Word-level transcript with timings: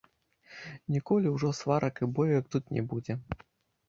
Ніколі 0.95 1.33
ўжо 1.33 1.51
сварак 1.59 2.01
і 2.05 2.09
боек 2.15 2.49
тут 2.57 2.63
не 2.79 2.83
будзе. 2.95 3.13